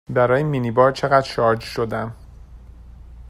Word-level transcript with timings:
برای 0.09 0.43
مینی 0.43 0.71
بار 0.71 0.91
چقدر 0.91 1.21
شارژ 1.27 1.63
شدم؟ 1.63 2.15